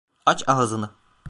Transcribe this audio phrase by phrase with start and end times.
[0.25, 0.89] Aç ağzını.